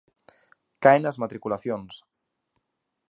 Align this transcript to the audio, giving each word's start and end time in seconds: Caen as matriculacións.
Caen 0.83 1.03
as 1.07 1.19
matriculacións. 1.21 1.93